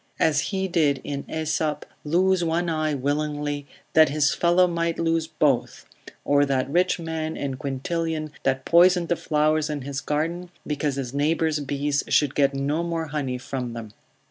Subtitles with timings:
[0.19, 5.85] As he did in Aesop, lose one eye willingly, that his fellow might lose both,
[6.25, 11.13] or that rich man in Quintilian that poisoned the flowers in his garden, because his
[11.13, 13.91] neighbour's bees should get no more honey from them.